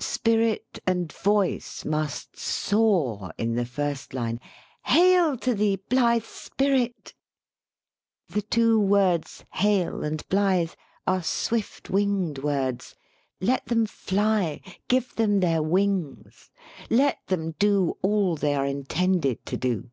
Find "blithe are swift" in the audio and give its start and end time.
10.28-11.88